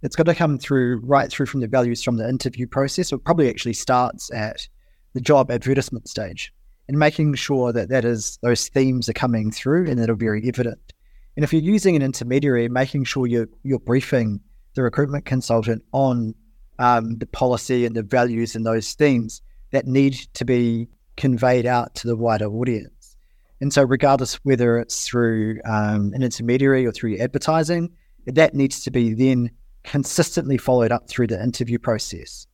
It's 0.03 0.17
got 0.17 0.26
to 0.26 0.35
come 0.35 0.59
through 0.59 1.00
right 1.05 1.31
through 1.31 1.47
from 1.47 1.61
the 1.61 1.69
values 1.69 2.03
from 2.03 2.17
the 2.17 2.29
interview 2.29 2.67
process. 2.67 3.12
It 3.12 3.25
probably 3.25 3.49
actually 3.49 3.73
starts 3.73 4.31
at 4.33 4.69
the 5.15 5.21
job 5.21 5.50
advertisement 5.50 6.09
stage 6.09 6.53
and 6.88 6.99
making 6.99 7.35
sure 7.35 7.73
that 7.73 7.88
that 7.88 8.05
is 8.05 8.38
those 8.43 8.69
themes 8.69 9.09
are 9.09 9.15
coming 9.15 9.50
through 9.50 9.88
and 9.88 9.99
that 9.99 10.11
are 10.11 10.15
very 10.15 10.47
evident. 10.47 10.93
And 11.37 11.45
if 11.45 11.53
you're 11.53 11.62
using 11.62 11.97
an 11.97 12.03
intermediary, 12.03 12.69
making 12.69 13.05
sure 13.05 13.26
you're 13.26 13.49
you're 13.62 13.79
briefing 13.79 14.41
the 14.75 14.83
recruitment 14.83 15.25
consultant 15.25 15.83
on 15.93 16.35
um, 16.79 17.17
the 17.19 17.26
policy 17.26 17.87
and 17.87 17.97
the 17.97 18.03
values 18.03 18.55
and 18.55 18.65
those 18.65 18.93
themes 18.93 19.41
that 19.73 19.87
need 19.87 20.15
to 20.35 20.45
be 20.45 20.88
conveyed 21.17 21.67
out 21.67 21.95
to 21.97 22.07
the 22.07 22.17
wider 22.17 22.47
audience. 22.47 23.17
And 23.61 23.73
so, 23.73 23.83
regardless 23.83 24.35
whether 24.45 24.79
it's 24.79 25.07
through 25.07 25.61
um, 25.65 26.12
an 26.15 26.23
intermediary 26.23 26.87
or 26.87 26.93
through 26.93 27.17
advertising, 27.19 27.91
that 28.26 28.55
needs 28.55 28.83
to 28.85 28.91
be 28.91 29.15
then 29.15 29.50
consistently 29.87 30.59
followed 30.59 30.93
up 30.93 31.09
through 31.09 31.28
the 31.28 31.43
interview 31.43 31.78
process. 31.78 32.47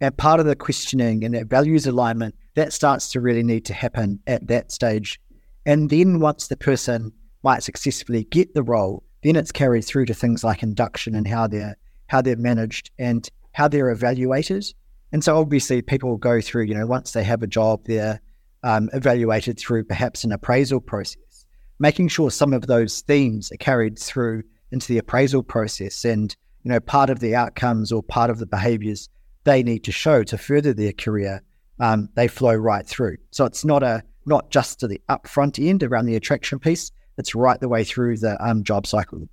And 0.00 0.16
part 0.16 0.40
of 0.40 0.46
the 0.46 0.56
questioning 0.56 1.24
and 1.24 1.34
that 1.34 1.46
values 1.46 1.86
alignment, 1.86 2.34
that 2.54 2.72
starts 2.72 3.10
to 3.12 3.20
really 3.20 3.42
need 3.42 3.64
to 3.66 3.74
happen 3.74 4.20
at 4.26 4.46
that 4.46 4.72
stage. 4.72 5.20
And 5.66 5.90
then 5.90 6.20
once 6.20 6.46
the 6.46 6.56
person 6.56 7.12
might 7.42 7.62
successfully 7.62 8.24
get 8.24 8.54
the 8.54 8.62
role, 8.62 9.02
then 9.22 9.36
it's 9.36 9.52
carried 9.52 9.84
through 9.84 10.06
to 10.06 10.14
things 10.14 10.44
like 10.44 10.62
induction 10.62 11.14
and 11.14 11.26
how 11.26 11.46
they're 11.48 11.76
how 12.06 12.22
they're 12.22 12.36
managed 12.36 12.90
and 12.98 13.28
how 13.52 13.68
they're 13.68 13.90
evaluated. 13.90 14.64
And 15.12 15.22
so 15.22 15.36
obviously 15.36 15.82
people 15.82 16.16
go 16.16 16.40
through, 16.40 16.64
you 16.64 16.74
know, 16.74 16.86
once 16.86 17.12
they 17.12 17.24
have 17.24 17.42
a 17.42 17.46
job, 17.46 17.84
they're 17.84 18.20
um, 18.62 18.88
evaluated 18.94 19.58
through 19.58 19.84
perhaps 19.84 20.24
an 20.24 20.32
appraisal 20.32 20.80
process, 20.80 21.44
making 21.78 22.08
sure 22.08 22.30
some 22.30 22.54
of 22.54 22.66
those 22.66 23.02
themes 23.02 23.52
are 23.52 23.56
carried 23.56 23.98
through 23.98 24.42
into 24.70 24.88
the 24.88 24.98
appraisal 24.98 25.42
process 25.42 26.04
and, 26.04 26.34
you 26.62 26.70
know, 26.70 26.80
part 26.80 27.10
of 27.10 27.20
the 27.20 27.34
outcomes 27.34 27.92
or 27.92 28.02
part 28.02 28.30
of 28.30 28.38
the 28.38 28.46
behaviors 28.46 29.08
they 29.44 29.62
need 29.62 29.84
to 29.84 29.92
show 29.92 30.22
to 30.24 30.36
further 30.36 30.74
their 30.74 30.92
career, 30.92 31.42
um, 31.80 32.08
they 32.14 32.28
flow 32.28 32.54
right 32.54 32.86
through. 32.86 33.16
So 33.30 33.44
it's 33.44 33.64
not 33.64 33.82
a 33.82 34.02
not 34.26 34.50
just 34.50 34.78
to 34.80 34.88
the 34.88 35.00
upfront 35.08 35.64
end 35.64 35.82
around 35.82 36.06
the 36.06 36.16
attraction 36.16 36.58
piece; 36.58 36.90
it's 37.16 37.34
right 37.34 37.58
the 37.58 37.68
way 37.68 37.84
through 37.84 38.18
the 38.18 38.42
um, 38.44 38.64
job 38.64 38.86
cycle. 38.86 39.28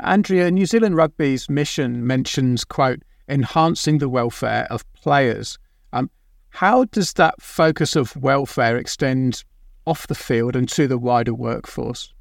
Andrea, 0.00 0.50
New 0.50 0.66
Zealand 0.66 0.96
Rugby's 0.96 1.48
mission 1.48 2.06
mentions 2.06 2.64
quote 2.64 3.02
enhancing 3.28 3.98
the 3.98 4.08
welfare 4.08 4.66
of 4.70 4.84
players. 4.92 5.58
Um, 5.92 6.10
how 6.50 6.84
does 6.84 7.14
that 7.14 7.40
focus 7.40 7.96
of 7.96 8.16
welfare 8.16 8.76
extend 8.76 9.44
off 9.86 10.06
the 10.06 10.14
field 10.14 10.56
and 10.56 10.68
to 10.70 10.86
the 10.86 10.98
wider 10.98 11.34
workforce? 11.34 12.12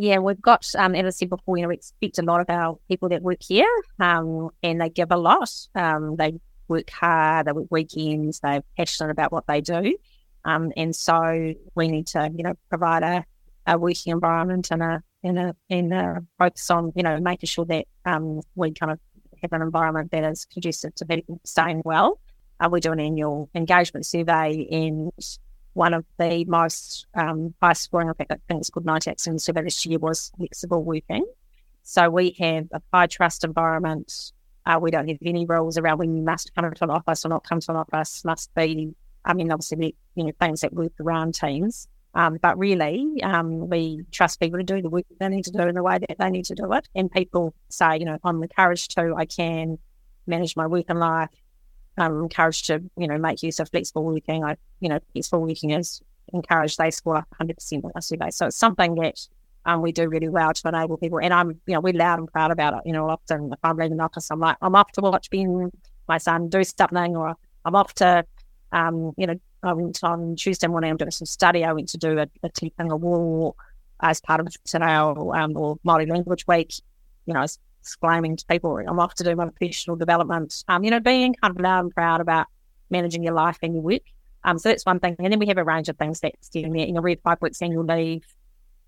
Yeah, 0.00 0.18
we've 0.18 0.40
got, 0.40 0.64
um, 0.76 0.94
as 0.94 1.04
I 1.06 1.10
said 1.10 1.28
before, 1.28 1.56
you 1.56 1.62
know, 1.62 1.68
we 1.68 1.74
expect 1.74 2.18
a 2.18 2.22
lot 2.22 2.40
of 2.40 2.48
our 2.48 2.78
people 2.88 3.08
that 3.08 3.20
work 3.20 3.42
here, 3.42 3.68
um, 3.98 4.50
and 4.62 4.80
they 4.80 4.90
give 4.90 5.10
a 5.10 5.16
lot. 5.16 5.50
Um, 5.74 6.14
they 6.14 6.38
work 6.68 6.88
hard, 6.90 7.46
they 7.46 7.52
work 7.52 7.66
weekends, 7.70 8.38
they're 8.38 8.62
passionate 8.76 9.10
about 9.10 9.32
what 9.32 9.48
they 9.48 9.60
do. 9.60 9.96
Um, 10.44 10.72
and 10.76 10.94
so 10.94 11.52
we 11.74 11.88
need 11.88 12.06
to, 12.08 12.30
you 12.32 12.44
know, 12.44 12.54
provide 12.68 13.02
a, 13.02 13.24
a 13.66 13.76
working 13.76 14.12
environment 14.12 14.68
and 14.70 14.82
a, 14.82 15.02
and 15.24 15.36
a, 15.36 15.56
and 15.68 15.92
a 15.92 16.24
focus 16.38 16.70
on, 16.70 16.92
you 16.94 17.02
know, 17.02 17.18
making 17.18 17.48
sure 17.48 17.64
that 17.64 17.86
um, 18.04 18.40
we 18.54 18.70
kind 18.70 18.92
of 18.92 19.00
have 19.42 19.52
an 19.52 19.62
environment 19.62 20.12
that 20.12 20.22
is 20.22 20.44
conducive 20.44 20.94
to 20.94 21.22
staying 21.44 21.82
well. 21.84 22.20
Uh, 22.60 22.68
we 22.70 22.78
do 22.78 22.92
an 22.92 23.00
annual 23.00 23.50
engagement 23.52 24.06
survey 24.06 24.66
and 24.70 25.10
one 25.74 25.94
of 25.94 26.04
the 26.18 26.44
most 26.46 27.06
um, 27.14 27.54
high 27.62 27.72
scoring, 27.72 28.10
I 28.10 28.12
think, 28.12 28.32
I 28.32 28.36
think 28.48 28.60
it's 28.60 28.70
called 28.70 28.86
98 28.86 29.20
survey 29.20 29.62
this 29.62 29.84
year 29.86 29.98
was 29.98 30.32
flexible 30.36 30.82
working. 30.82 31.24
So 31.82 32.10
we 32.10 32.36
have 32.40 32.66
a 32.72 32.82
high 32.92 33.06
trust 33.06 33.44
environment. 33.44 34.32
Uh, 34.66 34.78
we 34.80 34.90
don't 34.90 35.08
have 35.08 35.18
any 35.24 35.46
rules 35.46 35.78
around 35.78 35.98
when 35.98 36.16
you 36.16 36.22
must 36.22 36.54
come 36.54 36.70
to 36.70 36.84
an 36.84 36.90
office 36.90 37.24
or 37.24 37.28
not 37.28 37.48
come 37.48 37.60
to 37.60 37.70
an 37.70 37.76
office. 37.78 38.24
Must 38.24 38.54
be, 38.54 38.94
I 39.24 39.34
mean, 39.34 39.50
obviously, 39.50 39.94
you 40.14 40.24
know, 40.24 40.32
things 40.40 40.60
that 40.60 40.72
work 40.72 40.92
around 41.00 41.34
teams. 41.34 41.88
Um, 42.14 42.38
but 42.42 42.58
really, 42.58 43.22
um, 43.22 43.68
we 43.68 44.04
trust 44.10 44.40
people 44.40 44.58
to 44.58 44.64
do 44.64 44.82
the 44.82 44.88
work 44.88 45.04
they 45.20 45.28
need 45.28 45.44
to 45.44 45.52
do 45.52 45.60
in 45.60 45.74
the 45.74 45.82
way 45.82 45.98
that 45.98 46.18
they 46.18 46.30
need 46.30 46.46
to 46.46 46.54
do 46.54 46.72
it. 46.72 46.88
And 46.94 47.10
people 47.10 47.54
say, 47.68 47.98
you 47.98 48.04
know, 48.04 48.18
I'm 48.24 48.42
encouraged 48.42 48.90
to, 48.96 49.14
I 49.16 49.26
can 49.26 49.78
manage 50.26 50.56
my 50.56 50.66
work 50.66 50.86
and 50.88 50.98
life 50.98 51.30
um, 51.98 52.22
encouraged 52.22 52.66
to, 52.66 52.82
you 52.96 53.06
know, 53.06 53.18
make 53.18 53.42
use 53.42 53.58
of 53.60 53.68
flexible 53.70 54.04
working. 54.04 54.44
I, 54.44 54.56
you 54.80 54.88
know, 54.88 55.00
flexible 55.12 55.42
working 55.42 55.70
is 55.70 56.00
encouraged. 56.32 56.78
They 56.78 56.90
score 56.90 57.24
100% 57.40 57.84
on 57.84 57.92
a 57.94 58.02
survey. 58.02 58.30
So 58.30 58.46
it's 58.46 58.56
something 58.56 58.94
that 58.96 59.20
um, 59.64 59.82
we 59.82 59.92
do 59.92 60.08
really 60.08 60.28
well 60.28 60.52
to 60.52 60.68
enable 60.68 60.96
people. 60.96 61.20
And 61.20 61.34
I'm, 61.34 61.60
you 61.66 61.74
know, 61.74 61.80
we're 61.80 61.92
loud 61.92 62.18
and 62.18 62.32
proud 62.32 62.50
about 62.50 62.74
it. 62.74 62.80
You 62.86 62.92
know, 62.92 63.08
often 63.08 63.52
if 63.52 63.58
I'm 63.62 63.76
leaving 63.76 63.98
the 63.98 64.04
office, 64.04 64.30
I'm 64.30 64.40
like, 64.40 64.56
I'm 64.62 64.74
off 64.74 64.92
to 64.92 65.00
watch 65.00 65.28
Ben, 65.30 65.70
my 66.08 66.18
son, 66.18 66.48
do 66.48 66.62
something, 66.64 67.16
or 67.16 67.34
I'm 67.64 67.74
off 67.74 67.94
to, 67.94 68.24
um, 68.72 69.12
you 69.16 69.26
know, 69.26 69.34
I 69.62 69.72
went 69.72 70.02
on 70.04 70.36
Tuesday 70.36 70.68
morning, 70.68 70.90
I'm 70.90 70.96
doing 70.96 71.10
some 71.10 71.26
study. 71.26 71.64
I 71.64 71.72
went 71.72 71.88
to 71.90 71.98
do 71.98 72.18
a, 72.18 72.28
a 72.44 72.48
teaching 72.48 72.90
a 72.92 72.96
walk 72.96 73.60
as 74.00 74.20
part 74.20 74.40
of 74.40 74.46
our 74.80 75.36
um, 75.36 75.56
or 75.56 75.76
Māori 75.84 76.08
language 76.08 76.46
week. 76.46 76.74
You 77.26 77.34
know, 77.34 77.44
exclaiming 77.88 78.36
to 78.36 78.44
people, 78.46 78.76
I'm 78.76 79.00
off 79.00 79.14
to 79.14 79.24
do 79.24 79.34
my 79.34 79.48
professional 79.48 79.96
development. 79.96 80.64
Um, 80.68 80.84
you 80.84 80.90
know, 80.90 81.00
being 81.00 81.34
kind 81.34 81.54
of 81.56 81.60
loud 81.60 81.84
and 81.84 81.94
proud 81.94 82.20
about 82.20 82.46
managing 82.90 83.22
your 83.22 83.34
life 83.34 83.58
and 83.62 83.74
your 83.74 83.82
work. 83.82 84.02
Um, 84.44 84.58
so 84.58 84.68
that's 84.68 84.86
one 84.86 85.00
thing. 85.00 85.16
And 85.18 85.32
then 85.32 85.38
we 85.38 85.46
have 85.46 85.58
a 85.58 85.64
range 85.64 85.88
of 85.88 85.96
things 85.96 86.20
that's 86.20 86.48
getting 86.50 86.72
there. 86.72 86.86
You 86.86 86.92
know, 86.92 87.00
we 87.00 87.12
have 87.12 87.20
five 87.22 87.40
weeks 87.40 87.60
annual 87.62 87.84
leave 87.84 88.24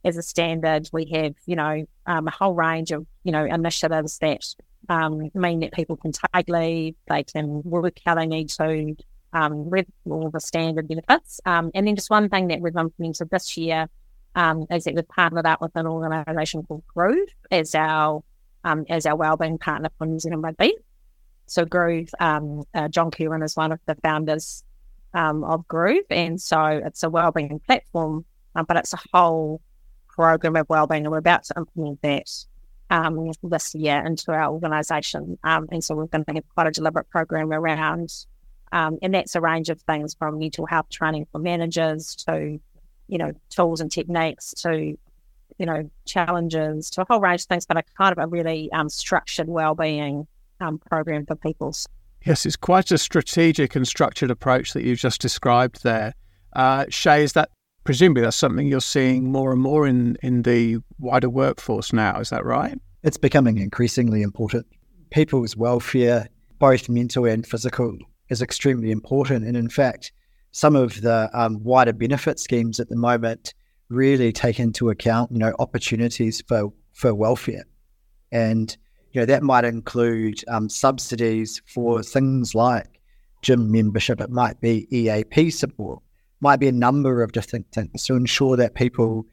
as 0.04 0.16
a 0.16 0.23
standard. 0.23 0.88
We 0.92 1.07
have, 1.12 1.35
you 1.47 1.57
know, 1.57 1.85
um, 2.07 2.28
a 2.28 2.30
whole 2.30 2.54
range 2.54 2.92
of, 2.92 3.07
you 3.25 3.33
know, 3.33 3.45
initiatives 3.45 4.19
that 4.19 4.45
um, 4.88 5.30
mean 5.35 5.61
that 5.61 5.73
people 5.73 5.97
can 5.97 6.12
take 6.12 6.49
leave, 6.49 6.95
they 7.09 7.25
can 7.25 7.62
work 7.62 7.99
how 8.04 8.14
they 8.14 8.26
need 8.26 8.49
to, 8.50 8.97
um, 9.33 9.69
with 9.71 9.87
all 10.09 10.30
the 10.30 10.40
standard 10.40 10.88
benefits. 10.88 11.40
Um, 11.47 11.71
and 11.75 11.87
then 11.87 11.97
just 11.97 12.11
one 12.11 12.28
thing 12.28 12.49
that 12.49 12.61
we've 12.61 12.76
implemented 12.76 13.30
this 13.30 13.57
year 13.57 13.88
um, 14.35 14.66
is 14.71 14.85
that 14.85 14.95
we've 14.95 15.09
partnered 15.09 15.47
up 15.47 15.61
with 15.61 15.73
an 15.75 15.87
organisation 15.87 16.62
called 16.62 16.85
Groov 16.97 17.26
as 17.50 17.75
our 17.75 18.23
um, 18.64 18.85
as 18.88 19.07
our 19.07 19.17
wellbeing 19.17 19.59
partner 19.59 19.90
for 19.99 20.07
New 20.07 20.19
Zealand 20.19 20.43
Rugby. 20.43 20.75
So 21.47 21.64
Groov, 21.64 22.11
um, 22.21 22.62
uh, 22.75 22.88
John 22.88 23.11
Kirwan 23.11 23.43
is 23.43 23.57
one 23.57 23.73
of 23.73 23.81
the 23.87 23.97
founders 23.97 24.62
um, 25.14 25.43
of 25.43 25.67
Groov, 25.67 26.05
and 26.11 26.40
so 26.40 26.64
it's 26.64 27.02
a 27.02 27.11
wellbeing 27.11 27.61
platform, 27.67 28.25
um, 28.55 28.64
but 28.67 28.76
it's 28.76 28.93
a 28.93 28.99
whole 29.12 29.61
program 30.09 30.55
of 30.57 30.69
wellbeing, 30.69 31.05
and 31.05 31.11
we're 31.11 31.19
about 31.19 31.43
to 31.45 31.55
implement 31.57 32.00
that 32.02 32.31
um, 32.90 33.33
this 33.43 33.75
year 33.75 34.05
into 34.05 34.31
our 34.31 34.52
organisation. 34.52 35.38
Um, 35.43 35.69
and 35.73 35.83
so 35.83 35.97
we're 35.97 36.07
going 36.07 36.25
to 36.25 36.35
have 36.35 36.45
quite 36.55 36.67
a 36.69 36.71
deliberate 36.71 37.09
program 37.11 37.52
around, 37.52 38.12
and 38.71 39.14
that's 39.14 39.35
a 39.35 39.40
range 39.40 39.71
of 39.71 39.81
things 39.83 40.14
from 40.14 40.38
mental 40.38 40.67
health 40.67 40.88
training 40.90 41.26
for 41.33 41.40
managers 41.40 42.14
to, 42.26 42.61
you 43.09 43.19
know, 43.19 43.33
tools 43.49 43.81
and 43.81 43.90
techniques 43.90 44.55
to 44.59 44.97
you 45.59 45.66
know, 45.66 45.88
challenges 46.07 46.90
to 46.90 47.02
a 47.02 47.07
whole 47.09 47.21
range 47.21 47.42
of 47.42 47.47
things, 47.47 47.66
but 47.66 47.76
a 47.76 47.83
kind 47.97 48.12
of 48.12 48.19
a 48.19 48.26
really 48.26 48.71
um, 48.73 48.88
structured 48.88 49.49
well-being 49.49 50.26
um, 50.61 50.78
program 50.78 51.26
for 51.26 51.37
people. 51.37 51.75
Yes, 52.25 52.45
it's 52.45 52.57
quite 52.57 52.90
a 52.90 52.99
strategic 52.99 53.76
and 53.76 53.88
structured 53.88 54.30
approach 54.30 54.73
that 54.75 54.85
you've 54.85 54.99
just 54.99 55.21
described 55.21 55.83
there. 55.83 56.14
Uh, 56.54 56.85
Shay, 56.88 57.25
is 57.25 57.33
that 57.33 57.50
presumably 57.85 58.23
that's 58.23 58.37
something 58.37 58.66
you're 58.66 58.80
seeing 58.80 59.33
more 59.33 59.52
and 59.52 59.61
more 59.61 59.87
in, 59.87 60.16
in 60.23 60.42
the 60.42 60.78
wider 60.99 61.30
workforce 61.30 61.92
now? 61.92 62.21
Is 62.21 62.30
that 62.30 62.45
right? 62.45 62.78
It's 63.02 63.16
becoming 63.16 63.59
increasingly 63.59 64.21
important. 64.21 64.66
People's 65.11 65.57
welfare, 65.57 66.28
both 66.59 66.88
mental 66.88 67.25
and 67.25 67.47
physical, 67.47 67.97
is 68.28 68.42
extremely 68.42 68.90
important. 68.90 69.47
And 69.47 69.57
in 69.57 69.71
fact, 69.71 70.12
some 70.52 70.76
of 70.76 71.00
the 71.00 71.30
um, 71.33 71.62
wider 71.62 71.92
benefit 71.92 72.38
schemes 72.38 72.80
at 72.80 72.88
the 72.88 72.97
moment 72.97 73.54
really 73.91 74.33
take 74.33 74.59
into 74.59 74.89
account, 74.89 75.31
you 75.33 75.39
know, 75.39 75.55
opportunities 75.59 76.43
for 76.47 76.73
for 76.93 77.15
welfare, 77.15 77.65
and 78.33 78.77
you 79.13 79.21
know 79.21 79.27
that 79.27 79.43
might 79.43 79.65
include 79.65 80.43
um, 80.49 80.69
subsidies 80.69 81.61
for 81.67 82.03
things 82.03 82.55
like 82.55 83.01
gym 83.43 83.71
membership. 83.71 84.21
It 84.21 84.31
might 84.31 84.61
be 84.61 84.87
EAP 84.91 85.51
support, 85.51 86.01
might 86.41 86.61
be 86.61 86.69
a 86.69 86.73
number 86.73 87.23
of 87.23 87.33
different 87.33 87.71
things 87.73 88.05
to 88.05 88.15
ensure 88.15 88.57
that 88.57 88.75
people 88.75 89.27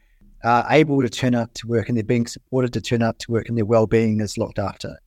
are 0.43 0.65
able 0.69 1.01
to 1.01 1.09
turn 1.09 1.35
up 1.35 1.53
to 1.55 1.67
work 1.67 1.89
and 1.89 1.97
they're 1.97 2.03
being 2.03 2.27
supported 2.27 2.73
to 2.73 2.81
turn 2.81 3.01
up 3.01 3.17
to 3.19 3.31
work 3.31 3.49
and 3.49 3.57
their 3.57 3.65
well-being 3.65 4.21
is 4.21 4.37
looked 4.37 4.59
after. 4.59 4.97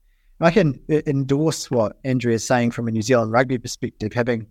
I 0.41 0.51
can 0.51 0.79
endorse 0.89 1.69
what 1.69 1.97
Andrea 2.03 2.35
is 2.35 2.45
saying 2.45 2.71
from 2.71 2.87
a 2.87 2.91
New 2.91 3.03
Zealand 3.03 3.31
rugby 3.31 3.59
perspective, 3.59 4.11
having 4.13 4.47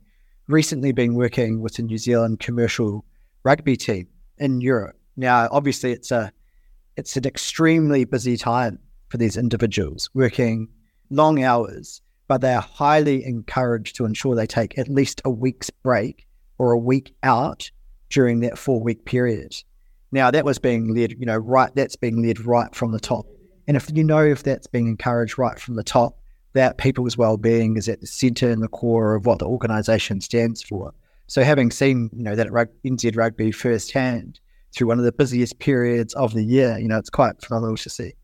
recently 0.47 0.93
been 0.93 1.15
working 1.15 1.61
with 1.61 1.79
a 1.81 1.83
New 1.83 1.99
Zealand 1.99 2.39
commercial 2.39 3.05
rugby 3.43 3.77
team 3.77 4.07
in 4.41 4.61
Europe. 4.61 4.97
Now, 5.17 5.49
obviously, 5.53 5.93
it's 5.93 6.11
a 6.11 6.33
it's 6.97 7.17
an 7.17 7.27
extremely 7.27 8.05
busy 8.05 8.37
time 8.37 8.79
for 9.09 9.17
these 9.17 9.37
individuals 9.37 10.11
working 10.15 10.69
long 11.11 11.43
hours, 11.43 12.03
but 12.27 12.41
they 12.41 12.55
are 12.55 12.61
highly 12.61 13.25
encouraged 13.25 13.97
to 13.97 14.05
ensure 14.05 14.35
they 14.35 14.47
take 14.47 14.77
at 14.79 14.89
least 14.89 15.21
a 15.25 15.31
week's 15.31 15.71
break 15.71 16.27
or 16.59 16.73
a 16.73 16.79
week 16.79 17.15
out 17.23 17.71
during 18.09 18.41
that 18.41 18.59
four 18.59 18.83
week 18.83 19.05
period. 19.05 19.55
Now, 20.13 20.31
that 20.31 20.45
was 20.45 20.59
being 20.59 20.93
led, 20.95 21.13
you 21.13 21.27
know, 21.27 21.37
right, 21.37 21.73
that's 21.75 21.97
being 21.97 22.23
led 22.23 22.45
right 22.45 22.75
from 22.75 22.93
the 22.93 23.01
top. 23.01 23.27
And 23.69 23.77
if 23.77 23.89
you 23.95 24.03
know 24.03 24.25
if 24.25 24.43
that's 24.43 24.67
being 24.67 24.89
encouraged 24.89 25.39
right 25.39 25.59
from 25.59 25.77
the 25.77 25.85
top, 25.85 26.19
that 26.53 26.79
people's 26.79 27.17
well-being 27.17 27.77
is 27.77 27.89
at 27.89 28.01
the 28.01 28.07
centre 28.09 28.51
and 28.51 28.63
the 28.63 28.69
core 28.69 29.15
of 29.15 29.27
what 29.27 29.39
the 29.39 29.47
organisation 29.47 30.21
stands 30.21 30.63
for. 30.63 30.93
So 31.31 31.45
having 31.45 31.71
seen, 31.71 32.11
you 32.13 32.25
know, 32.25 32.35
that 32.35 32.49
at 32.49 32.83
NZ 32.83 33.17
Rugby 33.17 33.53
firsthand 33.53 34.41
through 34.75 34.89
one 34.89 34.99
of 34.99 35.05
the 35.05 35.13
busiest 35.13 35.61
periods 35.61 36.13
of 36.15 36.35
the 36.35 36.43
year, 36.43 36.77
you 36.77 36.89
know, 36.89 36.99
it's 36.99 37.09
quite 37.09 37.41
phenomenal 37.41 37.77
to 37.77 37.89
see. 37.89 38.15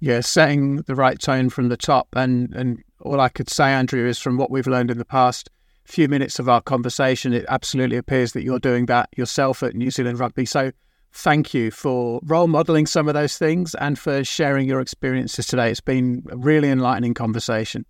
Yeah, 0.00 0.22
setting 0.22 0.78
the 0.78 0.96
right 0.96 1.16
tone 1.16 1.50
from 1.50 1.68
the 1.68 1.76
top. 1.76 2.08
And, 2.16 2.52
and 2.52 2.82
all 2.98 3.20
I 3.20 3.28
could 3.28 3.48
say, 3.48 3.66
Andrew, 3.66 4.08
is 4.08 4.18
from 4.18 4.38
what 4.38 4.50
we've 4.50 4.66
learned 4.66 4.90
in 4.90 4.98
the 4.98 5.04
past 5.04 5.50
few 5.84 6.08
minutes 6.08 6.40
of 6.40 6.48
our 6.48 6.60
conversation, 6.60 7.32
it 7.32 7.46
absolutely 7.48 7.96
appears 7.96 8.32
that 8.32 8.42
you're 8.42 8.58
doing 8.58 8.86
that 8.86 9.08
yourself 9.16 9.62
at 9.62 9.76
New 9.76 9.92
Zealand 9.92 10.18
Rugby. 10.18 10.46
So 10.46 10.72
thank 11.12 11.54
you 11.54 11.70
for 11.70 12.18
role 12.24 12.48
modeling 12.48 12.86
some 12.86 13.06
of 13.06 13.14
those 13.14 13.38
things 13.38 13.76
and 13.76 13.96
for 13.96 14.24
sharing 14.24 14.66
your 14.66 14.80
experiences 14.80 15.46
today. 15.46 15.70
It's 15.70 15.80
been 15.80 16.24
a 16.32 16.36
really 16.36 16.70
enlightening 16.70 17.14
conversation. 17.14 17.86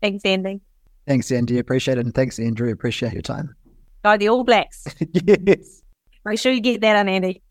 Thanks, 0.00 0.24
Andy. 0.24 0.60
Thanks, 1.08 1.32
Andy. 1.32 1.58
Appreciate 1.58 1.96
it. 1.96 2.04
And 2.04 2.14
thanks, 2.14 2.38
Andrew. 2.38 2.70
Appreciate 2.70 3.14
your 3.14 3.22
time. 3.22 3.56
Go 4.04 4.18
the 4.18 4.28
All 4.28 4.44
Blacks. 4.44 4.84
yes. 5.12 5.82
Make 6.22 6.38
sure 6.38 6.52
you 6.52 6.60
get 6.60 6.82
that 6.82 6.96
on, 6.96 7.08
Andy. 7.08 7.42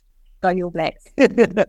Go 0.43 0.53
the 0.53 0.61
All 0.61 0.69
Blacks. 0.69 1.03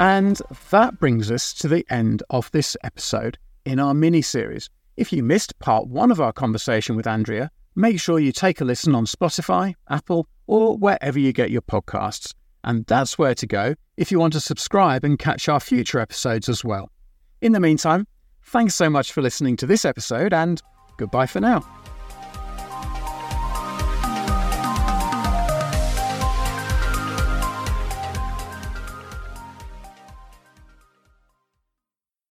And 0.00 0.40
that 0.70 0.98
brings 1.00 1.30
us 1.30 1.52
to 1.54 1.68
the 1.68 1.84
end 1.90 2.22
of 2.30 2.50
this 2.52 2.76
episode 2.84 3.38
in 3.64 3.80
our 3.80 3.94
mini 3.94 4.22
series. 4.22 4.70
If 4.96 5.12
you 5.12 5.22
missed 5.22 5.58
part 5.58 5.88
one 5.88 6.10
of 6.10 6.20
our 6.20 6.32
conversation 6.32 6.96
with 6.96 7.06
Andrea, 7.06 7.50
make 7.74 8.00
sure 8.00 8.18
you 8.18 8.32
take 8.32 8.60
a 8.60 8.64
listen 8.64 8.94
on 8.94 9.06
Spotify, 9.06 9.74
Apple, 9.88 10.28
or 10.46 10.76
wherever 10.76 11.18
you 11.18 11.32
get 11.32 11.50
your 11.50 11.62
podcasts. 11.62 12.34
And 12.64 12.86
that's 12.86 13.18
where 13.18 13.34
to 13.34 13.46
go 13.46 13.74
if 13.96 14.10
you 14.10 14.18
want 14.18 14.32
to 14.34 14.40
subscribe 14.40 15.04
and 15.04 15.18
catch 15.18 15.48
our 15.48 15.60
future 15.60 15.98
episodes 15.98 16.48
as 16.48 16.64
well. 16.64 16.90
In 17.40 17.52
the 17.52 17.60
meantime, 17.60 18.06
thanks 18.42 18.74
so 18.74 18.90
much 18.90 19.12
for 19.12 19.22
listening 19.22 19.56
to 19.56 19.66
this 19.66 19.84
episode 19.84 20.32
and 20.32 20.60
goodbye 20.96 21.26
for 21.26 21.40
now. 21.40 21.77